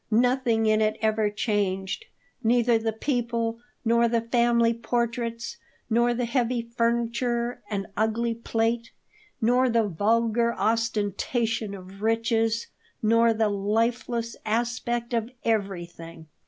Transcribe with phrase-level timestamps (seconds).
[0.09, 2.05] Nothing in it ever changed
[2.43, 5.57] neither the people, nor the family portraits,
[5.91, 8.89] nor the heavy furniture and ugly plate,
[9.39, 12.65] nor the vulgar ostentation of riches,
[13.03, 16.25] nor the lifeless aspect of everything.